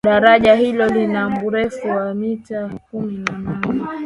[0.05, 3.83] daraja hilo lina urefu wa mita kumi na nane